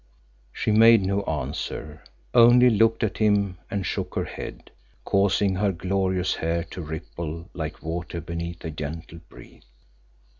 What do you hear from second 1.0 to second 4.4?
no answer, only looked at him and shook her